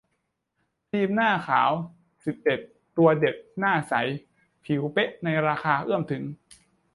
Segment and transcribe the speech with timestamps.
[0.89, 1.71] ครีมหน้าขาว
[2.25, 2.59] สิบเอ็ด
[2.97, 3.93] ตัวเด็ด หน้าใส
[4.63, 6.23] ผิวเป๊ะในราคาเอื้อมถึง